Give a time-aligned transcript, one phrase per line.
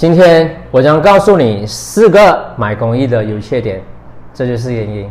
[0.00, 3.82] 今天我将告诉你四个买公寓的优缺点，
[4.32, 5.10] 这就是原因。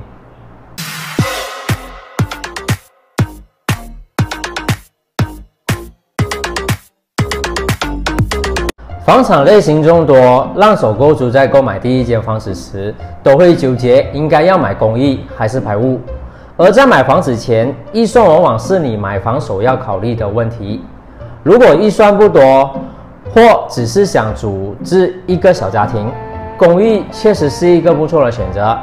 [9.05, 16.01] 房产类型众多，让手购族在购买第一间房子时，都会纠结应该要买公寓还是排屋。
[16.57, 20.81] 而在买房子前，预算往往是你买房首要考虑的问题。
[21.43, 22.75] 如果预算不多，
[23.33, 26.11] 或只是想组织一个小家庭，
[26.57, 28.77] 公寓确实是一个不错的选择。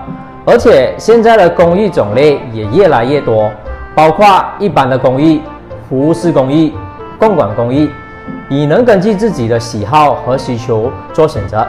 [0.44, 3.50] 而且现在的公寓种类也越来越多，
[3.94, 4.26] 包括
[4.58, 5.40] 一般的公寓、
[5.88, 6.72] 服务式公寓、
[7.18, 7.90] 共管公寓。
[8.48, 11.66] 你能根据自己的喜好和需求做选择。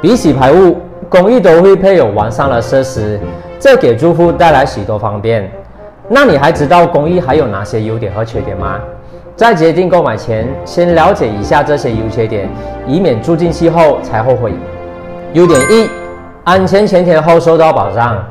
[0.00, 0.76] 比起排屋，
[1.08, 3.20] 公寓都会配有完善的设施，
[3.60, 5.48] 这给住户带来许多方便。
[6.08, 8.80] 那你还知道公寓还有哪些优点和缺点吗？
[9.36, 12.48] 在决定购买前，先了解一下这些优缺点，
[12.86, 14.52] 以免住进去后才后悔。
[15.32, 15.88] 优点一：
[16.44, 18.22] 安全前前后受到保障。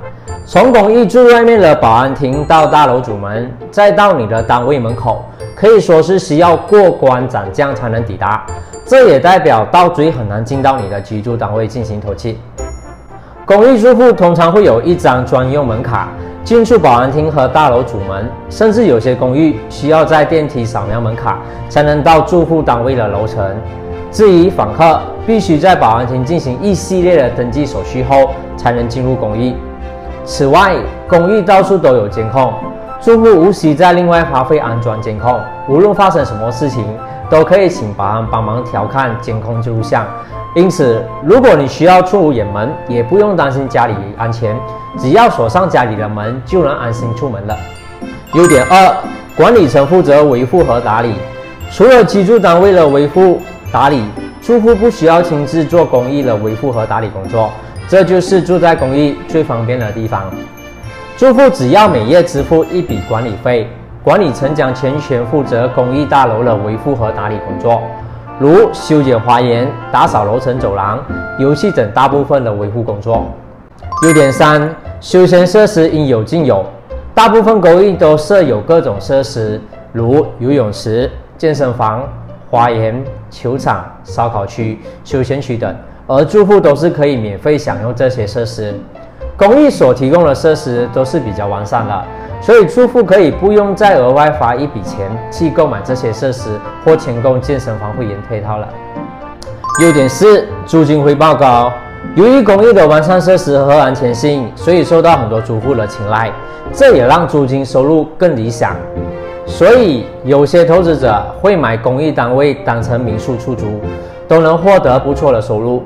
[0.45, 5.23] 从公寓住外面的保安亭到大楼主门，再到你的单位门口。
[5.55, 8.45] 可以说是需要过关斩将才能抵达，
[8.85, 12.39] 这也代表到嘴很难进到你的居住单位进行透气。
[13.45, 16.09] 公寓住户通常会有一张专用门卡
[16.49, 21.37] 进出保安厅和大楼主门，甚至有些公寓需要在电梯扫描门卡
[21.69, 23.55] 才能到住户单位的楼层。
[24.09, 29.53] 至于访客，必须在保安厅进行一系列的登记手续后才能进入公寓。
[30.25, 30.73] 此外，
[31.07, 32.51] 公寓到处都有监控。
[32.99, 36.83] 住户无需再另外花费安装监控，无论发生什么事情，
[37.29, 40.03] 都可以请保安帮忙调看监控录像。
[40.55, 44.57] 因此，如果你需要出屋掩门，也不用担心家里安全，
[44.97, 47.55] 只要锁上家里的门，就能安心出门了。
[48.33, 48.95] 优点二，
[49.35, 51.13] 管理层负责维护和打理。
[51.71, 53.39] 除了居住单位的维护
[53.71, 54.03] 打理，
[54.41, 57.51] 住户不需要亲自做公寓的维护和打理工作，
[57.87, 60.23] 这就是住在公寓最方便的地方。
[61.15, 63.67] 住户只要每月支付一笔管理费，
[64.03, 67.81] 管理层将全权负责公寓大楼的维护和打理工作，
[68.39, 70.99] 如修剪花园、打扫楼层走廊、
[71.37, 73.27] 油漆等大部分的维护工作。
[74.01, 76.65] 优点三：休闲设施应有尽有，
[77.13, 79.59] 大部分公寓都设有各种设施，
[79.91, 82.07] 如游泳池、健身房、
[82.49, 85.75] 花园、球场、烧烤区、休闲区等，
[86.07, 88.73] 而住户都是可以免费享用这些设施。
[89.35, 92.05] 公寓所提供的设施都是比较完善的，
[92.39, 98.67] 所以住户可以不用再额外花一笔钱去购买这些设施或签购健身房会员配套了。
[99.81, 101.69] 优点四，租金回报高。
[102.15, 106.31] 由于公寓的完善设施和安全性，所以受到很多租户的青睐，
[106.73, 108.75] 这也让租金收入更理想。
[109.45, 113.79] 所以有些投资者会买公寓单位当成民宿出租，
[114.27, 115.83] 都能获得不错的收入。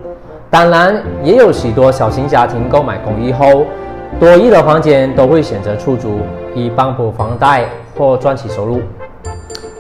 [0.50, 3.66] 当然，也有许多小型家庭购买公寓后，
[4.19, 6.19] 多余的房间都会选择出租，
[6.53, 7.66] 以帮补房贷
[7.97, 8.81] 或赚取收入。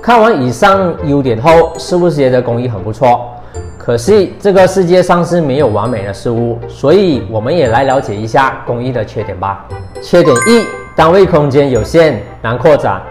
[0.01, 3.21] 看完以上优点后，是不是觉得公寓很不错？
[3.85, 9.65] 可惜这个世界上是没有完美的事物，所以我们也来了解一下公寓的缺点吧。
[10.01, 10.63] 缺点一：
[10.95, 13.01] 单位空间有限，难扩展。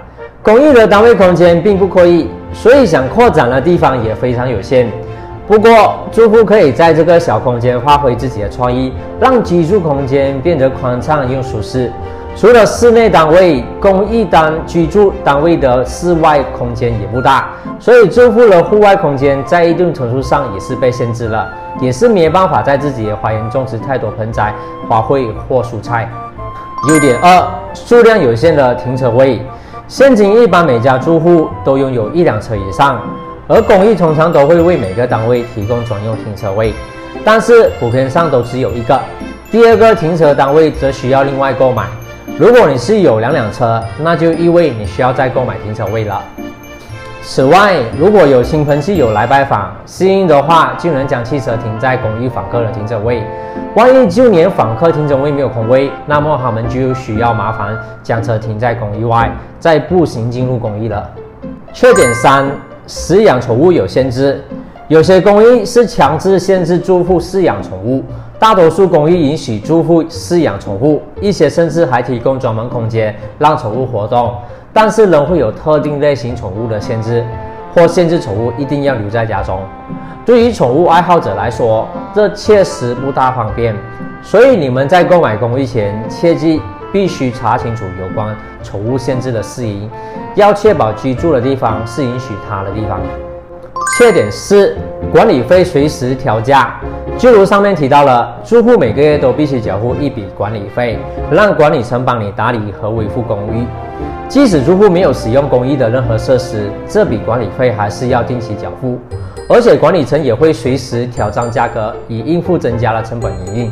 [0.42, 4.90] 公寓的单位空间并不宽裕，所以想扩展的地方也非常有限。
[5.46, 11.92] 不过，住户可以在这个小空间发挥自己的创意，让居住空间变得宽敞又舒适。
[12.34, 21.48] 除了室内单位，公寓单居住单位的室外空间也不大，所以住户的户外空间在一定程度上也是被限制了，
[21.80, 24.52] 也是没办法在自己的花园种植太多盆栽、
[24.88, 26.10] 花卉或蔬菜。
[26.88, 29.40] 优点二：数量有限的停车位。
[29.86, 33.00] 现今一般每家住户都拥有一辆车以上。
[33.46, 36.72] 而公寓通常都会为每个单位提供专用停车位，
[37.24, 38.98] 但是普遍上都只有一个。
[39.50, 41.84] 第二个停车单位则需要另外购买。
[42.42, 46.20] 如果你是有两辆车，那就意味你需要再购买停车位了。
[47.22, 53.22] 此外，如果有亲朋戚友来拜访，幸运的话就能将汽车停在公寓访客的停车位。
[53.76, 59.30] 万一就连访客停车位没有空位，那么他们就需要麻烦将车停在公寓外，
[59.60, 61.08] 再步行进入公寓了。
[61.72, 62.50] 缺点三。
[62.88, 64.42] 饲养宠物有限制，
[64.88, 68.04] 有些公寓是强制限制住户饲养宠物，
[68.42, 74.34] 大多数公寓允许住户饲养宠物，一些甚至还提供专门空间让宠物活动，
[74.72, 77.24] 但是仍会有特定类型宠物的限制，
[77.72, 79.60] 或限制宠物一定要留在家中。
[80.26, 83.76] 对于宠物爱好者来说，这确实不大方便，
[84.24, 86.60] 所以你们在购买公寓前，切记
[86.92, 89.88] 必须查清楚有关宠物限制的事宜。
[90.34, 92.98] 要确保居住的地方是允许它的地方。
[93.96, 94.76] 缺点四，
[95.12, 96.80] 管理费随时调价。
[97.18, 100.98] 就如上面提到了，住户每个月都必须缴付一笔管理费，
[101.30, 103.64] 让管理层帮你打理和维护公寓。
[104.28, 108.98] 即使住户没有使用公寓的任何设施，这笔管理费还是要定期缴付，
[109.48, 113.70] 而且管理层也会随时调涨价格，以应付增加的成本营运。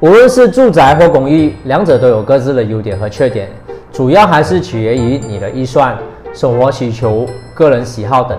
[0.00, 3.48] 无论是住宅或公寓，两者都有各自的优点和缺点，
[3.92, 5.96] 主要还是取决于你的预算、
[6.34, 7.24] 生活需求、
[7.54, 8.36] 个人喜好等。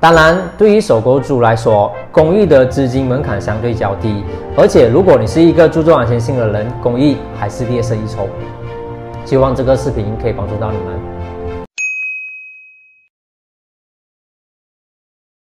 [0.00, 4.24] 当然，对于首购族来说，公益的资金门槛相对较低，
[4.56, 8.28] 而且如果你是一个注重安全性的人，公益还是劣势一筹。
[9.24, 10.98] 希望这个视频可以帮助到你们。